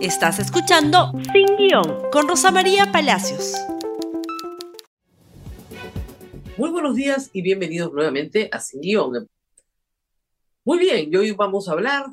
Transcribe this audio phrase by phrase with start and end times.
[0.00, 3.54] Estás escuchando Sin Guión con Rosa María Palacios.
[6.56, 9.28] Muy buenos días y bienvenidos nuevamente a Sin Guión.
[10.64, 12.06] Muy bien, y hoy vamos a hablar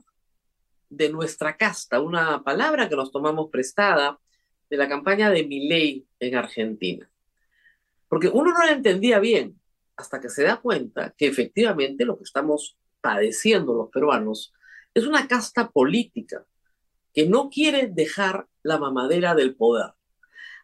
[0.89, 4.20] de nuestra casta, una palabra que nos tomamos prestada
[4.67, 7.07] de la campaña de Milei en Argentina.
[8.07, 9.61] Porque uno no la entendía bien
[9.95, 14.55] hasta que se da cuenta que efectivamente lo que estamos padeciendo los peruanos
[14.95, 16.43] es una casta política
[17.16, 19.93] que no quiere dejar la mamadera del poder.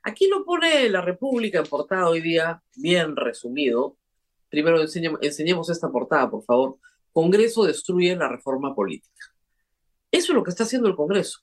[0.04, 3.98] Aquí lo pone la República en portada hoy día, bien resumido.
[4.50, 6.78] Primero enseñemos, esta portada, por favor.
[7.14, 9.34] Congreso destruye la reforma política.
[10.12, 11.40] Eso es lo que está haciendo el Congreso.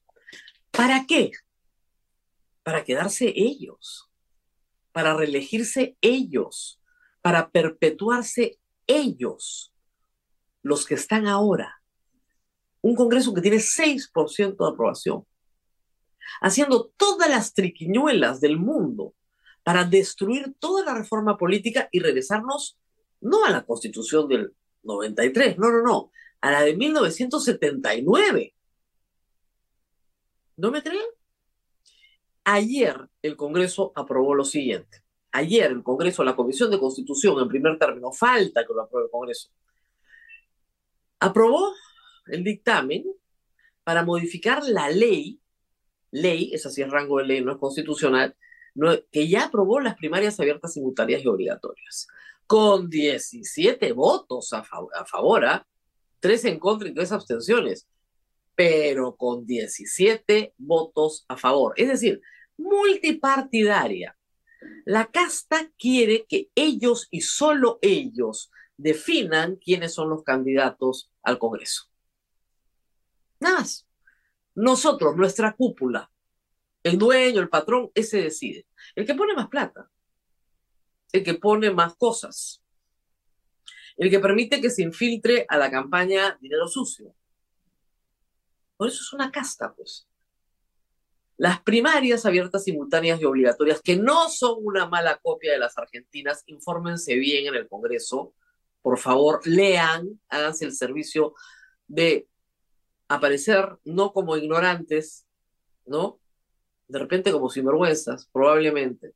[0.71, 1.31] ¿Para qué?
[2.63, 4.11] Para quedarse ellos,
[4.93, 6.83] para reelegirse ellos,
[7.23, 9.73] para perpetuarse ellos,
[10.63, 11.78] los que están ahora
[12.81, 15.27] un Congreso que tiene 6% de aprobación,
[16.41, 19.15] haciendo todas las triquiñuelas del mundo
[19.63, 22.79] para destruir toda la reforma política y regresarnos
[23.21, 28.55] no a la constitución del 93, no, no, no, a la de 1979.
[30.57, 31.07] ¿No me creen?
[32.45, 35.03] Ayer el Congreso aprobó lo siguiente.
[35.33, 39.11] Ayer el Congreso, la Comisión de Constitución, en primer término, falta que lo apruebe el
[39.11, 39.51] Congreso,
[41.21, 41.75] aprobó
[42.31, 43.05] el dictamen
[43.85, 45.41] para modificar la ley,
[46.11, 48.37] ley, esa sí es rango de ley, no es constitucional,
[49.11, 52.07] que ya aprobó las primarias abiertas, simultáneas y obligatorias,
[52.47, 55.67] con 17 votos a, favor, a ¿ah?
[56.21, 57.89] 3 en contra y 3 abstenciones,
[58.55, 62.21] pero con 17 votos a favor, es decir,
[62.57, 64.17] multipartidaria.
[64.85, 71.85] La casta quiere que ellos y solo ellos definan quiénes son los candidatos al Congreso.
[73.41, 73.87] Nada más.
[74.55, 76.11] Nosotros, nuestra cúpula,
[76.83, 78.67] el dueño, el patrón, ese decide.
[78.95, 79.91] El que pone más plata,
[81.13, 82.63] el que pone más cosas,
[83.97, 87.15] el que permite que se infiltre a la campaña dinero sucio.
[88.77, 90.09] Por eso es una casta, pues.
[91.37, 96.43] Las primarias abiertas, simultáneas y obligatorias, que no son una mala copia de las argentinas,
[96.47, 98.35] infórmense bien en el Congreso,
[98.83, 101.35] por favor, lean, háganse el servicio
[101.87, 102.29] de
[103.09, 105.27] aparecer no como ignorantes,
[105.87, 106.21] ¿no?
[106.87, 109.15] De repente como sinvergüenzas, probablemente.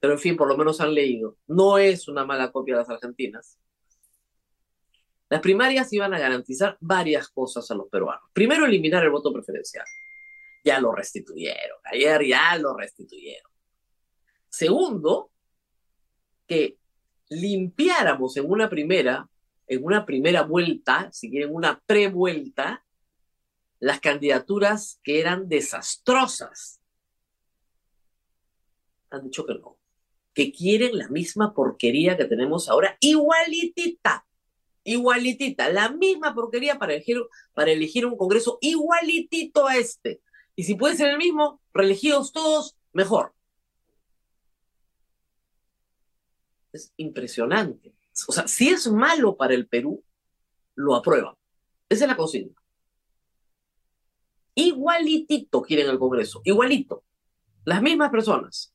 [0.00, 1.36] Pero en fin, por lo menos han leído.
[1.46, 3.58] No es una mala copia de las argentinas.
[5.28, 8.28] Las primarias iban a garantizar varias cosas a los peruanos.
[8.32, 9.86] Primero, eliminar el voto preferencial.
[10.64, 11.78] Ya lo restituyeron.
[11.84, 13.50] Ayer ya lo restituyeron.
[14.50, 15.30] Segundo,
[16.46, 16.76] que
[17.30, 19.26] limpiáramos en una primera,
[19.66, 22.84] en una primera vuelta, si quieren una prevuelta,
[23.82, 26.80] las candidaturas que eran desastrosas.
[29.10, 29.76] Han dicho que no,
[30.32, 34.24] que quieren la misma porquería que tenemos ahora, igualitita,
[34.84, 37.20] igualitita, la misma porquería para elegir,
[37.54, 40.22] para elegir un Congreso igualitito a este.
[40.54, 43.34] Y si puede ser el mismo, reelegidos todos, mejor.
[46.72, 47.92] Es impresionante.
[48.28, 50.04] O sea, si es malo para el Perú,
[50.76, 51.34] lo aprueban.
[51.88, 52.61] Esa es la consigna.
[54.54, 57.04] Igualitito quieren el Congreso, igualito.
[57.64, 58.74] Las mismas personas.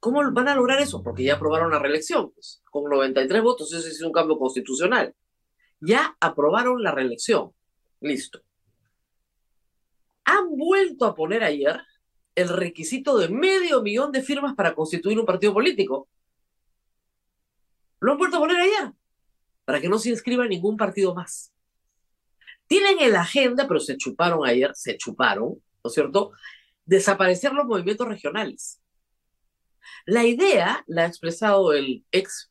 [0.00, 1.02] ¿Cómo van a lograr eso?
[1.02, 5.14] Porque ya aprobaron la reelección, pues, con 93 votos, ese es un cambio constitucional.
[5.80, 7.52] Ya aprobaron la reelección.
[8.00, 8.40] Listo.
[10.24, 11.80] Han vuelto a poner ayer
[12.36, 16.08] el requisito de medio millón de firmas para constituir un partido político.
[18.00, 18.92] Lo han vuelto a poner ayer,
[19.64, 21.52] para que no se inscriba ningún partido más.
[22.68, 26.32] Tienen en la agenda, pero se chuparon ayer, se chuparon, ¿no es cierto?
[26.84, 28.80] Desaparecer los movimientos regionales.
[30.06, 32.50] La idea la ha expresado el ex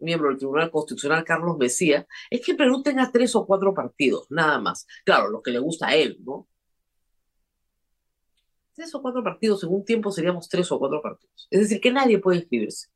[0.00, 4.58] miembro del Tribunal Constitucional, Carlos Mesía, es que Perú tenga tres o cuatro partidos, nada
[4.58, 4.86] más.
[5.04, 6.48] Claro, lo que le gusta a él, ¿no?
[8.74, 11.48] Tres o cuatro partidos, en un tiempo seríamos tres o cuatro partidos.
[11.50, 12.88] Es decir, que nadie puede inscribirse.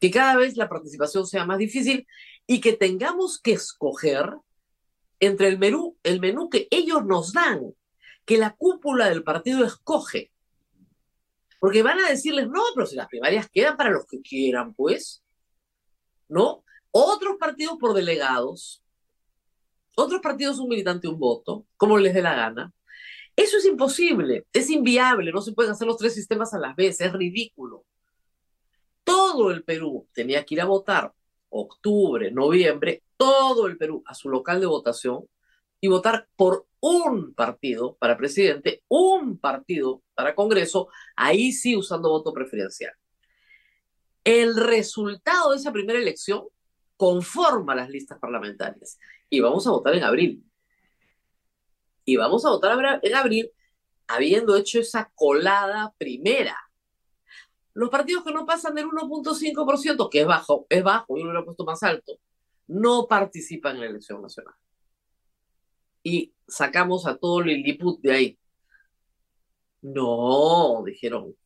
[0.00, 2.06] Que cada vez la participación sea más difícil
[2.46, 4.30] y que tengamos que escoger
[5.20, 7.74] entre el menú, el menú que ellos nos dan,
[8.24, 10.32] que la cúpula del partido escoge.
[11.58, 15.24] Porque van a decirles, no, pero si las primarias quedan para los que quieran, pues,
[16.28, 16.64] ¿no?
[16.90, 18.82] Otros partidos por delegados,
[19.96, 22.72] otros partidos un militante un voto, como les dé la gana.
[23.34, 27.06] Eso es imposible, es inviable, no se pueden hacer los tres sistemas a las veces,
[27.06, 27.84] es ridículo.
[29.04, 31.12] Todo el Perú tenía que ir a votar
[31.48, 35.26] octubre, noviembre, todo el Perú a su local de votación
[35.80, 42.32] y votar por un partido para presidente, un partido para Congreso, ahí sí usando voto
[42.32, 42.92] preferencial.
[44.24, 46.44] El resultado de esa primera elección
[46.96, 48.98] conforma las listas parlamentarias
[49.30, 50.42] y vamos a votar en abril.
[52.04, 53.50] Y vamos a votar en abril
[54.06, 56.56] habiendo hecho esa colada primera.
[57.74, 61.44] Los partidos que no pasan del 1.5%, que es bajo, es bajo, yo lo hubiera
[61.44, 62.18] puesto más alto,
[62.68, 64.54] no participan en la elección nacional.
[66.02, 68.38] Y sacamos a todo Lilliput de ahí.
[69.82, 71.36] No, dijeron.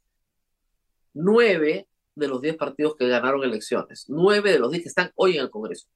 [1.13, 5.37] Nueve de los diez partidos que ganaron elecciones, nueve de los diez que están hoy
[5.37, 5.89] en el Congreso.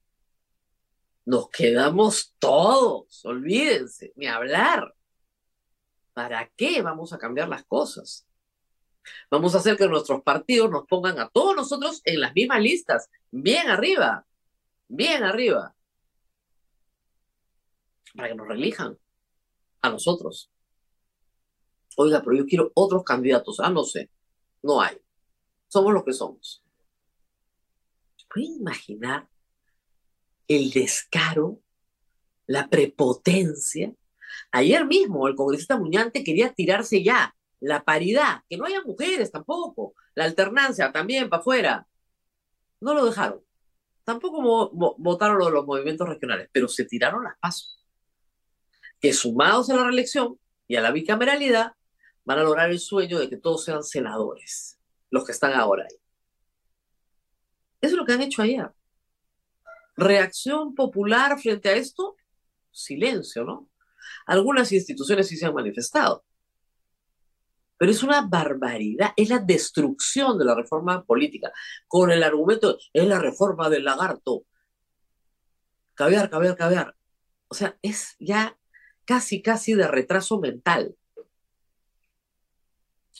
[1.25, 4.93] Nos quedamos todos, olvídense, ni hablar.
[6.13, 8.27] ¿Para qué vamos a cambiar las cosas?
[9.29, 13.09] Vamos a hacer que nuestros partidos nos pongan a todos nosotros en las mismas listas,
[13.31, 14.25] bien arriba,
[14.87, 15.75] bien arriba,
[18.15, 18.97] para que nos relijan
[19.81, 20.51] a nosotros.
[21.97, 23.59] Oiga, pero yo quiero otros candidatos.
[23.59, 24.09] Ah, no sé,
[24.61, 24.97] no hay.
[25.67, 26.63] Somos los que somos.
[28.33, 29.29] ¿Pueden imaginar
[30.47, 31.61] el descaro,
[32.47, 33.93] la prepotencia?
[34.51, 39.93] Ayer mismo el congresista Muñante quería tirarse ya la paridad, que no haya mujeres tampoco,
[40.15, 41.87] la alternancia también para afuera.
[42.81, 43.44] No lo dejaron.
[44.05, 47.83] Tampoco votaron los, los movimientos regionales, pero se tiraron las pasos.
[49.01, 51.73] Que sumados a la reelección y a la bicameralidad,
[52.23, 54.79] van a lograr el sueño de que todos sean senadores,
[55.09, 55.97] los que están ahora ahí.
[57.81, 58.71] Eso es lo que han hecho ayer.
[59.95, 62.15] Reacción popular frente a esto,
[62.71, 63.69] silencio, ¿no?
[64.25, 66.25] Algunas instituciones sí se han manifestado.
[67.77, 71.51] Pero es una barbaridad, es la destrucción de la reforma política,
[71.87, 74.45] con el argumento, es la reforma del lagarto.
[75.93, 76.95] Caviar, caviar, caviar.
[77.47, 78.57] O sea, es ya
[79.05, 80.95] casi, casi de retraso mental.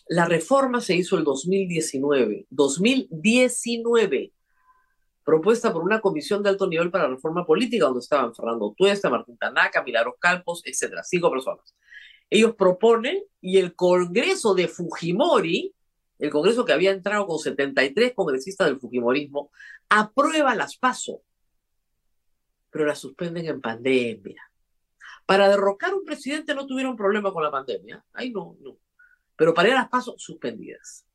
[0.08, 4.34] La reforma se hizo el 2019, 2019
[5.26, 9.38] propuesta por una comisión de alto nivel para reforma política, donde estaban Fernando Tuesta, Martín
[9.38, 11.76] Tanaka, Milagros Calpos, etcétera, cinco personas.
[12.30, 15.74] Ellos proponen y el Congreso de Fujimori,
[16.20, 19.52] el Congreso que había entrado con 73 congresistas del Fujimorismo,
[19.90, 21.22] aprueba las PASO,
[22.70, 24.42] pero las suspenden en pandemia.
[25.26, 28.78] Para derrocar un presidente no tuvieron problema con la pandemia, ahí no, no.
[29.36, 31.06] Pero para ir a las PASO, suspendidas.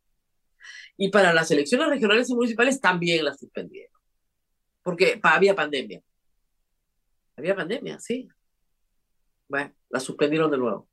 [0.97, 4.01] Y para las elecciones regionales y municipales también las suspendieron
[4.83, 6.03] porque había pandemia.
[7.37, 8.29] Había pandemia, sí.
[9.49, 10.89] Bueno, la suspendieron de nuevo.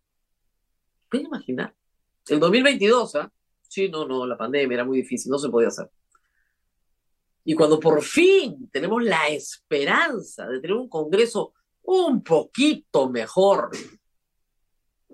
[1.09, 1.73] ¿Pueden imaginar?
[2.27, 3.31] El 2022, ¿ah?
[3.67, 5.89] Sí, no, no, la pandemia era muy difícil, no se podía hacer.
[7.43, 13.71] Y cuando por fin tenemos la esperanza de tener un Congreso un poquito mejor,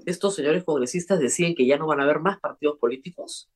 [0.05, 3.49] estos señores congresistas deciden que ya no van a haber más partidos políticos,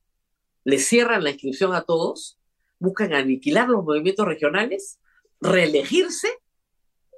[0.64, 2.38] le cierran la inscripción a todos,
[2.78, 5.00] buscan aniquilar los movimientos regionales
[5.40, 6.28] reelegirse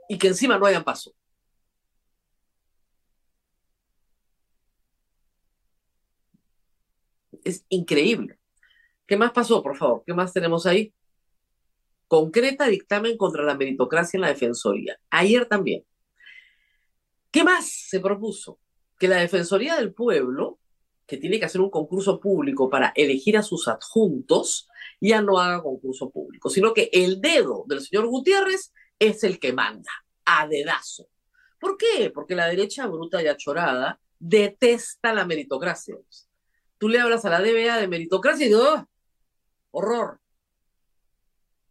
[0.09, 1.15] y que encima no hayan paso.
[7.45, 8.39] Es increíble.
[9.07, 10.03] ¿Qué más pasó, por favor?
[10.07, 10.95] ¿Qué más tenemos ahí?
[12.07, 14.99] Concreta dictamen contra la meritocracia en la Defensoría.
[15.11, 15.85] Ayer también.
[17.31, 18.59] ¿Qué más se propuso?
[18.99, 20.59] Que la Defensoría del Pueblo,
[21.07, 24.69] que tiene que hacer un concurso público para elegir a sus adjuntos,
[25.01, 29.53] ya no haga concurso público, sino que el dedo del señor Gutiérrez es el que
[29.53, 29.91] manda,
[30.25, 31.09] a dedazo.
[31.59, 32.11] ¿Por qué?
[32.15, 35.97] Porque la derecha bruta y achorada detesta la meritocracia.
[36.81, 38.89] Tú le hablas a la DBA de meritocracia y dices, ¡oh!
[39.71, 40.19] horror.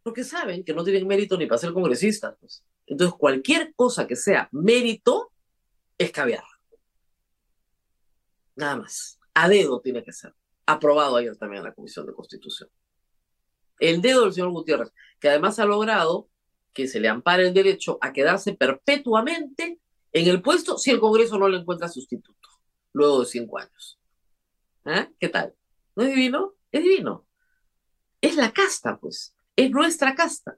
[0.02, 2.34] Porque saben que no tienen mérito ni para ser congresistas.
[2.40, 2.64] Pues.
[2.86, 5.32] Entonces, cualquier cosa que sea mérito
[5.98, 6.44] es caviar.
[8.56, 9.18] Nada más.
[9.34, 10.34] A dedo tiene que ser.
[10.64, 12.70] Aprobado ayer también en la Comisión de Constitución
[13.80, 16.28] el dedo del señor Gutiérrez, que además ha logrado
[16.72, 19.80] que se le ampare el derecho a quedarse perpetuamente
[20.12, 22.48] en el puesto si el Congreso no le encuentra sustituto,
[22.92, 23.98] luego de cinco años.
[24.84, 25.08] ¿Eh?
[25.18, 25.54] ¿Qué tal?
[25.96, 26.54] ¿No es divino?
[26.72, 27.26] Es divino.
[28.20, 29.34] Es la casta, pues.
[29.56, 30.56] Es nuestra casta.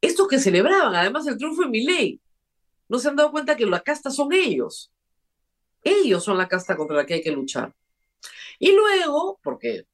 [0.00, 2.20] Estos que celebraban, además, el triunfo de mi ley,
[2.88, 4.92] no se han dado cuenta que la casta son ellos.
[5.82, 7.74] Ellos son la casta contra la que hay que luchar.
[8.58, 9.86] Y luego, porque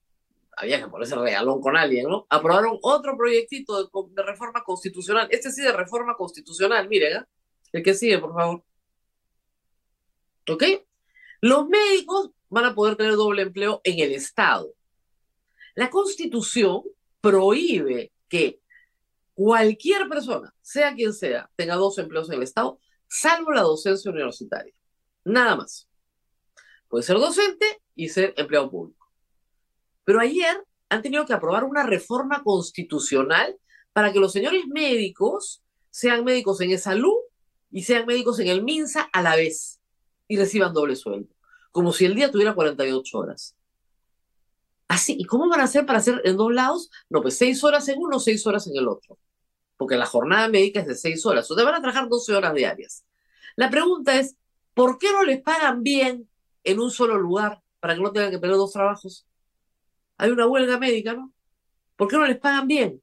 [0.57, 2.26] había que ponerse regalón con alguien, ¿no?
[2.28, 5.28] Aprobaron otro proyectito de, reforma constitucional.
[5.30, 7.25] Este sí de reforma constitucional, miren, ¿eh?
[7.73, 8.64] El que sigue, por favor.
[10.49, 10.64] ¿Ok?
[11.40, 14.73] Los médicos van a poder tener doble empleo en el Estado.
[15.75, 16.83] La Constitución
[17.21, 18.61] prohíbe que
[19.35, 22.78] cualquier persona, sea quien sea, tenga dos empleos en el Estado,
[23.09, 24.75] salvo la docencia universitaria.
[25.25, 25.88] Nada más.
[26.88, 29.11] Puede ser docente y ser empleado público.
[30.04, 33.57] Pero ayer han tenido que aprobar una reforma constitucional
[33.92, 37.16] para que los señores médicos sean médicos en salud
[37.71, 39.80] y sean médicos en el MINSA a la vez
[40.26, 41.33] y reciban doble sueldo,
[41.70, 43.56] como si el día tuviera 48 horas.
[44.88, 46.90] Así, ¿y cómo van a hacer para hacer en dos lados?
[47.08, 49.18] No, pues seis horas en uno, seis horas en el otro.
[49.76, 51.48] Porque la jornada médica es de seis horas.
[51.48, 53.04] O sea, van a trabajar 12 horas diarias.
[53.54, 54.36] La pregunta es,
[54.74, 56.28] ¿por qué no les pagan bien
[56.64, 59.28] en un solo lugar para que no tengan que tener dos trabajos?
[60.18, 61.32] Hay una huelga médica, ¿no?
[61.94, 63.00] ¿Por qué no les pagan bien?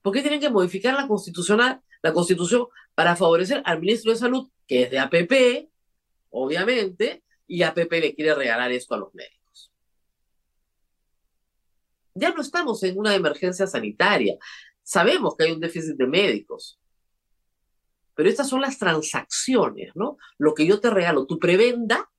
[0.00, 4.48] ¿Por qué tienen que modificar la constitucional, la constitución para favorecer al ministro de Salud,
[4.66, 5.70] que es de APP,
[6.30, 7.21] obviamente,
[7.52, 9.70] y APP le quiere regalar esto a los médicos?
[12.14, 14.38] Ya no estamos en una emergencia sanitaria.
[14.82, 16.80] Sabemos que hay un déficit de médicos.
[18.14, 20.16] Pero estas son las transacciones, ¿no?
[20.38, 22.10] Lo que yo te regalo, tu prebenda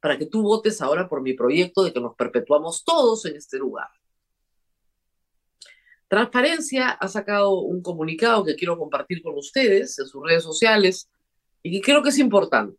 [0.00, 3.58] para que tú votes ahora por mi proyecto de que nos perpetuamos todos en este
[3.58, 3.88] lugar.
[6.08, 11.10] Transparencia ha sacado un comunicado que quiero compartir con ustedes en sus redes sociales
[11.62, 12.78] y que creo que es importante.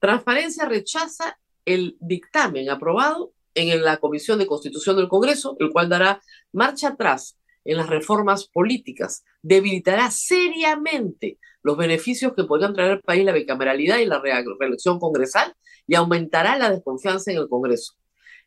[0.00, 6.20] Transparencia rechaza el dictamen aprobado en la Comisión de Constitución del Congreso, el cual dará
[6.52, 13.24] marcha atrás en las reformas políticas, debilitará seriamente los beneficios que podrían traer al país
[13.24, 15.54] la bicameralidad y la reelección congresal
[15.86, 17.94] y aumentará la desconfianza en el Congreso.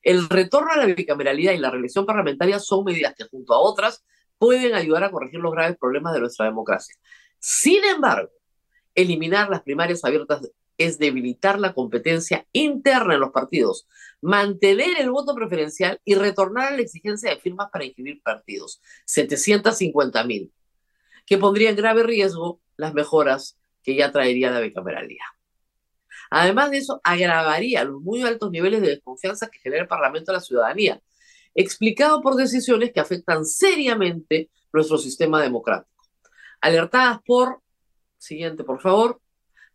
[0.02, 4.04] El retorno a la bicameralidad y la reelección parlamentaria son medidas que, junto a otras,
[4.40, 6.96] pueden ayudar a corregir los graves problemas de nuestra democracia.
[7.40, 8.32] Sin embargo,
[8.96, 10.42] eliminar las primarias abiertas
[10.78, 13.88] es debilitar la competencia interna en los partidos,
[14.22, 20.24] mantener el voto preferencial y retornar a la exigencia de firmas para inscribir partidos, 750
[20.24, 20.52] mil,
[21.26, 25.26] que pondría en grave riesgo las mejoras que ya traería la bicameralidad.
[26.30, 30.36] Además de eso, agravaría los muy altos niveles de desconfianza que genera el Parlamento a
[30.36, 31.02] la ciudadanía,
[31.54, 36.04] explicado por decisiones que afectan seriamente nuestro sistema democrático.
[36.62, 37.62] Alertadas por,
[38.18, 39.22] siguiente por favor,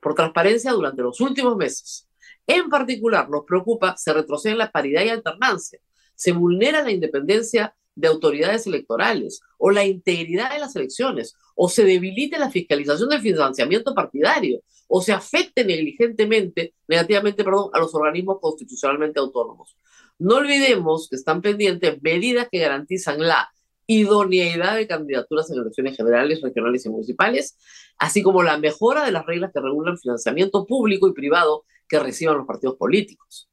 [0.00, 2.08] por transparencia durante los últimos meses.
[2.46, 5.80] En particular, nos preocupa, se retrocede en la paridad y alternancia,
[6.14, 11.84] se vulnera la independencia de autoridades electorales o la integridad de las elecciones, o se
[11.84, 18.38] debilite la fiscalización del financiamiento partidario, o se afecte negligentemente, negativamente, perdón, a los organismos
[18.40, 19.76] constitucionalmente autónomos.
[20.18, 23.50] No olvidemos que están pendientes medidas que garantizan la
[23.88, 27.56] idoneidad de candidaturas en elecciones generales, regionales y municipales,
[27.98, 32.36] así como la mejora de las reglas que regulan financiamiento público y privado que reciban
[32.36, 33.48] los partidos políticos.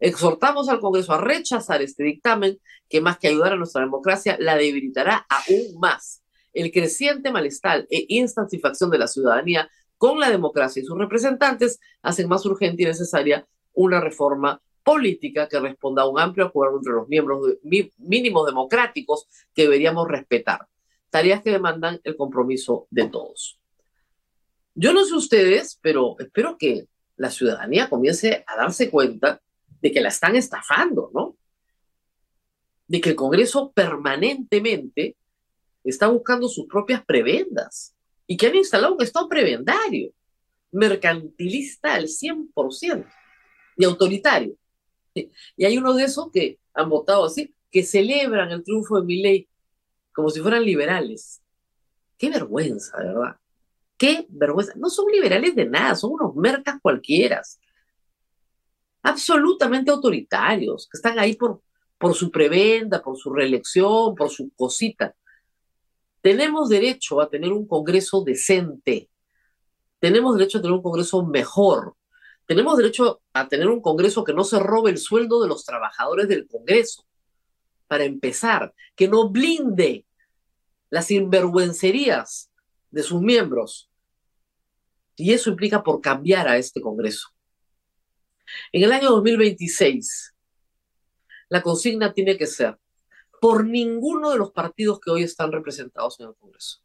[0.00, 4.56] Exhortamos al Congreso a rechazar este dictamen que más que ayudar a nuestra democracia, la
[4.56, 6.22] debilitará aún más.
[6.54, 12.28] El creciente malestar e insatisfacción de la ciudadanía con la democracia y sus representantes hacen
[12.28, 17.08] más urgente y necesaria una reforma política que responda a un amplio acuerdo entre los
[17.08, 17.56] miembros
[17.98, 20.68] mínimos democráticos que deberíamos respetar.
[21.10, 23.58] Tareas que demandan el compromiso de todos.
[24.74, 26.86] Yo no sé ustedes, pero espero que
[27.16, 29.40] la ciudadanía comience a darse cuenta
[29.80, 31.36] de que la están estafando, ¿no?
[32.86, 35.16] De que el Congreso permanentemente
[35.84, 37.94] está buscando sus propias prebendas
[38.26, 40.12] y que han instalado un Estado prebendario,
[40.72, 43.06] mercantilista al 100%
[43.76, 44.56] y autoritario.
[45.14, 49.48] Y hay uno de esos que han votado así, que celebran el triunfo de ley
[50.12, 51.42] como si fueran liberales.
[52.16, 53.36] Qué vergüenza, verdad.
[53.96, 54.72] Qué vergüenza.
[54.76, 57.42] No son liberales de nada, son unos mercas cualquiera.
[59.02, 61.62] Absolutamente autoritarios, que están ahí por,
[61.98, 65.14] por su prebenda, por su reelección, por su cosita.
[66.20, 69.10] Tenemos derecho a tener un Congreso decente.
[69.98, 71.94] Tenemos derecho a tener un Congreso mejor.
[72.46, 76.28] Tenemos derecho a tener un Congreso que no se robe el sueldo de los trabajadores
[76.28, 77.06] del Congreso.
[77.86, 80.04] Para empezar, que no blinde
[80.90, 82.50] las sinvergüencerías
[82.90, 83.90] de sus miembros.
[85.16, 87.28] Y eso implica por cambiar a este Congreso.
[88.72, 90.34] En el año 2026,
[91.48, 92.78] la consigna tiene que ser
[93.40, 96.83] por ninguno de los partidos que hoy están representados en el Congreso.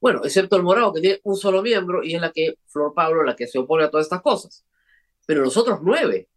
[0.00, 3.22] Bueno, excepto el Morado, que tiene un solo miembro y es la que, Flor Pablo,
[3.22, 4.64] la que se opone a todas estas cosas.
[5.26, 6.28] Pero los otros nueve,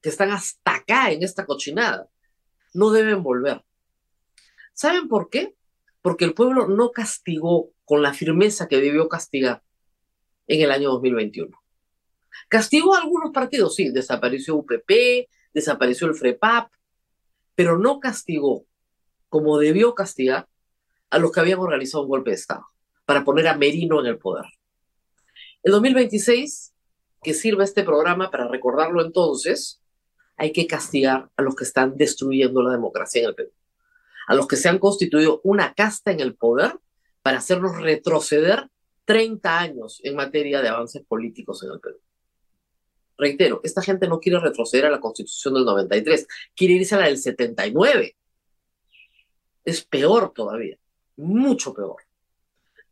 [0.00, 2.08] que están hasta acá en esta cochinada,
[2.74, 3.62] no deben volver.
[4.72, 5.54] ¿Saben por qué?
[6.00, 9.62] Porque el pueblo no castigó con la firmeza que debió castigar
[10.46, 11.56] en el año 2021.
[12.48, 16.72] Castigó a algunos partidos, sí, desapareció UPP, desapareció el FREPAP,
[17.54, 18.66] pero no castigó
[19.28, 20.48] como debió castigar
[21.12, 22.66] a los que habían organizado un golpe de Estado
[23.04, 24.46] para poner a Merino en el poder.
[25.62, 26.72] El 2026,
[27.22, 29.82] que sirva este programa para recordarlo entonces,
[30.38, 33.50] hay que castigar a los que están destruyendo la democracia en el Perú,
[34.26, 36.78] a los que se han constituido una casta en el poder
[37.20, 38.70] para hacernos retroceder
[39.04, 41.98] 30 años en materia de avances políticos en el Perú.
[43.18, 46.26] Reitero, esta gente no quiere retroceder a la constitución del 93,
[46.56, 48.16] quiere irse a la del 79.
[49.66, 50.78] Es peor todavía,
[51.16, 52.02] mucho peor.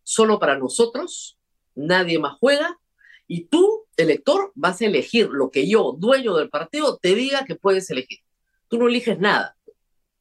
[0.02, 1.38] Solo para nosotros,
[1.74, 2.78] nadie más juega
[3.26, 7.54] y tú, elector, vas a elegir lo que yo, dueño del partido, te diga que
[7.54, 8.18] puedes elegir.
[8.66, 9.56] Tú no eliges nada.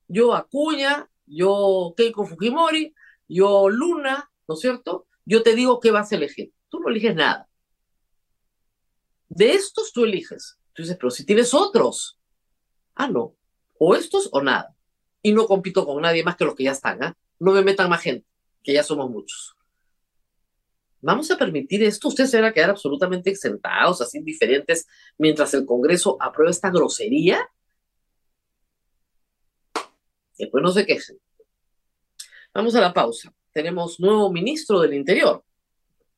[0.07, 2.93] Yo Acuña, yo Keiko Fujimori,
[3.27, 5.07] yo Luna, ¿no es cierto?
[5.25, 6.51] Yo te digo qué vas a elegir.
[6.69, 7.47] Tú no eliges nada.
[9.27, 10.59] De estos tú eliges.
[10.73, 12.19] Tú dices, pero si tienes otros.
[12.95, 13.35] Ah, no.
[13.79, 14.75] O estos o nada.
[15.21, 17.03] Y no compito con nadie más que los que ya están.
[17.03, 17.17] ¿ah?
[17.39, 18.27] No me metan más gente,
[18.63, 19.55] que ya somos muchos.
[21.01, 22.09] ¿Vamos a permitir esto?
[22.09, 24.85] ¿Ustedes se van a quedar absolutamente sentados, así indiferentes,
[25.17, 27.49] mientras el Congreso aprueba esta grosería?
[30.37, 31.17] Después no se quejen.
[32.53, 33.33] Vamos a la pausa.
[33.53, 35.43] Tenemos nuevo ministro del Interior.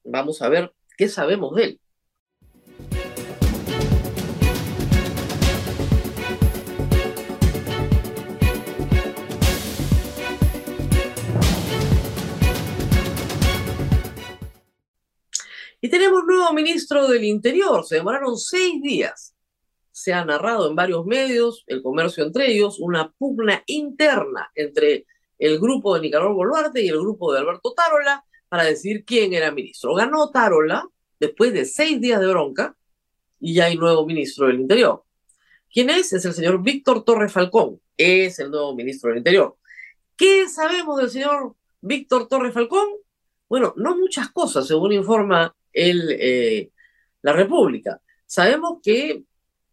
[0.04, 1.82] Vamos a ver qué sabemos de él.
[15.92, 17.86] Tenemos nuevo ministro del Interior.
[17.86, 19.36] Se demoraron seis días.
[19.92, 25.06] Se ha narrado en varios medios, el comercio entre ellos, una pugna interna entre
[25.38, 29.52] el grupo de Nicaragua Boluarte y el grupo de Alberto Tarola para decir quién era
[29.52, 29.94] ministro.
[29.94, 30.88] Ganó Tarola
[31.20, 32.76] después de seis días de bronca
[33.40, 35.04] y ya hay nuevo ministro del Interior.
[35.74, 36.14] ¿Quién es?
[36.14, 37.82] Es el señor Víctor Torres Falcón.
[37.98, 39.58] Es el nuevo ministro del Interior.
[40.16, 42.88] ¿Qué sabemos del señor Víctor Torres Falcón?
[43.50, 46.72] Bueno, no muchas cosas, según informa el, eh,
[47.22, 48.02] la República.
[48.26, 49.24] Sabemos que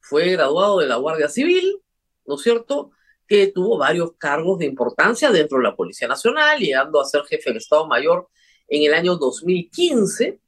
[0.00, 1.80] fue graduado de la Guardia Civil,
[2.26, 2.92] ¿no es cierto?
[3.28, 7.50] que tuvo varios cargos de importancia dentro de la Policía Nacional, llegando a ser jefe
[7.50, 8.28] del Estado Mayor
[8.66, 10.40] en el año 2015.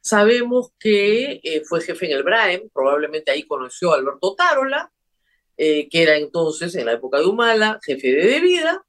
[0.00, 4.92] Sabemos que eh, fue jefe en el BRAEM, probablemente ahí conoció a Alberto Tarola,
[5.56, 8.84] eh, que era entonces, en la época de Humala, jefe de Debida,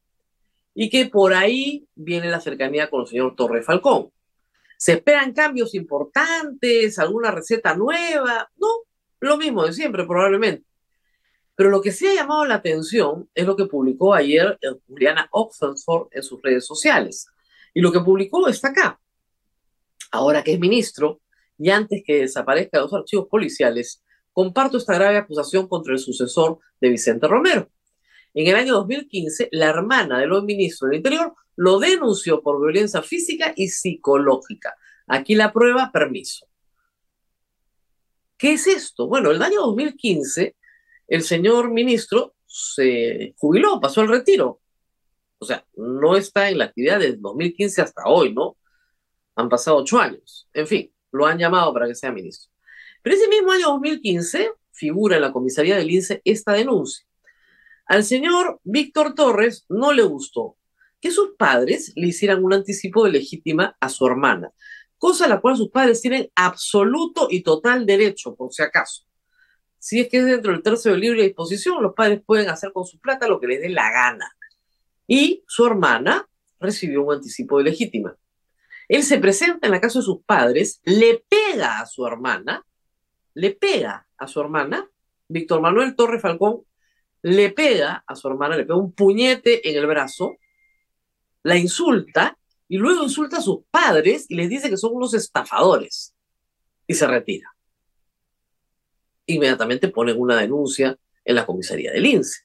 [0.76, 4.12] y que por ahí viene la cercanía con el señor Torre Falcón.
[4.80, 8.50] ¿Se esperan cambios importantes, alguna receta nueva?
[8.56, 8.68] No,
[9.20, 10.65] lo mismo de siempre, probablemente.
[11.54, 16.08] Pero lo que sí ha llamado la atención es lo que publicó ayer Juliana Oxford
[16.12, 17.28] en sus redes sociales.
[17.74, 19.02] Y lo que publicó está acá.
[20.12, 21.20] Ahora que es ministro,
[21.58, 26.88] y antes que desaparezcan los archivos policiales, comparto esta grave acusación contra el sucesor de
[26.88, 27.70] Vicente Romero.
[28.34, 33.02] En el año 2015, la hermana del hoy ministro del Interior lo denunció por violencia
[33.02, 34.78] física y psicológica.
[35.08, 36.48] Aquí la prueba, permiso.
[38.38, 39.08] ¿Qué es esto?
[39.08, 40.56] Bueno, el año 2015
[41.10, 44.62] el señor ministro se jubiló, pasó al retiro.
[45.38, 48.56] O sea, no está en la actividad desde 2015 hasta hoy, ¿no?
[49.36, 50.48] Han pasado ocho años.
[50.54, 52.54] En fin, lo han llamado para que sea ministro.
[53.02, 57.06] Pero ese mismo año 2015 figura en la comisaría del INSE esta denuncia.
[57.86, 60.56] Al señor Víctor Torres no le gustó
[61.00, 64.52] que sus padres le hicieran un anticipo de legítima a su hermana,
[64.98, 69.10] cosa a la cual sus padres tienen absoluto y total derecho, por si acaso
[69.80, 72.86] si es que es dentro del tercio de libre disposición, los padres pueden hacer con
[72.86, 74.30] su plata lo que les dé la gana.
[75.08, 76.28] Y su hermana
[76.60, 78.16] recibió un anticipo de legítima.
[78.90, 82.66] Él se presenta en la casa de sus padres, le pega a su hermana,
[83.34, 84.90] le pega a su hermana,
[85.30, 86.64] Víctor Manuel Torre Falcón
[87.22, 90.38] le pega a su hermana, le pega un puñete en el brazo,
[91.43, 96.13] la insulta y luego insulta a sus padres y les dice que son unos estafadores
[96.88, 97.49] y se retira
[99.34, 102.41] inmediatamente ponen una denuncia en la comisaría del INSE.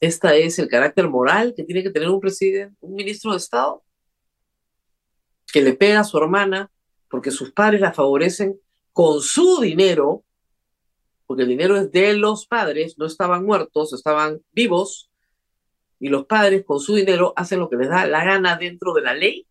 [0.00, 3.82] Esta es el carácter moral que tiene que tener un presidente, un ministro de Estado,
[5.52, 6.70] que le pega a su hermana
[7.08, 8.60] porque sus padres la favorecen
[8.92, 10.24] con su dinero,
[11.28, 15.10] porque el dinero es de los padres, no estaban muertos, estaban vivos,
[16.00, 19.02] y los padres con su dinero hacen lo que les da la gana dentro de
[19.02, 19.46] la ley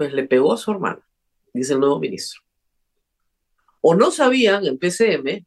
[0.00, 1.06] pues le pegó a su hermana,
[1.52, 2.40] dice el nuevo ministro.
[3.82, 5.44] O no sabían en PCM,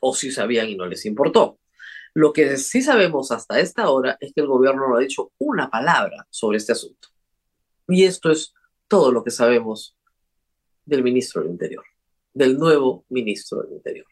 [0.00, 1.58] o sí sabían y no les importó.
[2.14, 5.68] Lo que sí sabemos hasta esta hora es que el gobierno no ha dicho una
[5.68, 7.08] palabra sobre este asunto.
[7.88, 8.54] Y esto es
[8.86, 9.97] todo lo que sabemos
[10.88, 11.84] del ministro del Interior,
[12.32, 14.06] del nuevo ministro del Interior.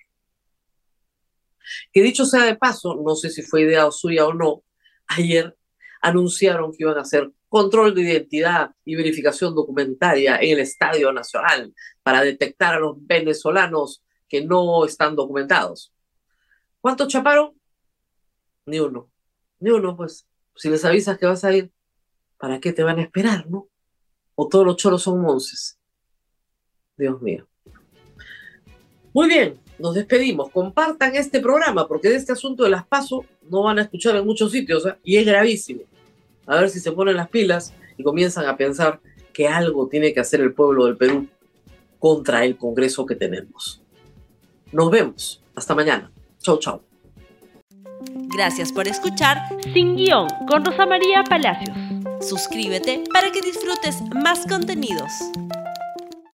[1.92, 4.62] Que dicho sea de paso, no sé si fue idea suya o no,
[5.06, 5.56] ayer
[6.02, 11.74] anunciaron que iban a hacer control de identidad y verificación documentaria en el Estadio Nacional
[12.02, 15.92] para detectar a los venezolanos que no están documentados.
[16.80, 17.58] ¿Cuántos chaparon?
[18.66, 19.10] Ni uno.
[19.60, 20.26] Ni uno, pues.
[20.54, 21.72] Si les avisas que vas a ir,
[22.38, 23.68] ¿para qué te van a esperar, no?
[24.34, 25.78] O todos los choros son monces.
[26.96, 27.46] Dios mío.
[29.12, 30.50] Muy bien, nos despedimos.
[30.50, 34.26] Compartan este programa porque de este asunto de las pasos no van a escuchar en
[34.26, 34.94] muchos sitios ¿eh?
[35.02, 35.82] y es gravísimo.
[36.46, 39.00] A ver si se ponen las pilas y comienzan a pensar
[39.32, 41.26] que algo tiene que hacer el pueblo del Perú
[41.98, 43.80] contra el Congreso que tenemos.
[44.72, 45.42] Nos vemos.
[45.54, 46.10] Hasta mañana.
[46.40, 46.80] Chau, chau.
[48.34, 49.38] Gracias por escuchar
[49.72, 51.76] Sin Guión con Rosa María Palacios.
[52.20, 55.10] Suscríbete para que disfrutes más contenidos.